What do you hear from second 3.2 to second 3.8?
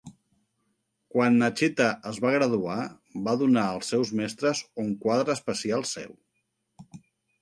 va donar